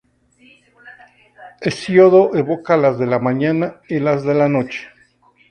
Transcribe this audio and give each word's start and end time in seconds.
Hesíodo 1.61 2.33
evoca 2.35 2.75
las 2.75 2.97
de 2.97 3.05
la 3.05 3.19
mañana 3.19 3.81
y 3.87 3.99
las 3.99 4.23
de 4.23 4.33
la 4.33 4.49
noche. 4.49 4.87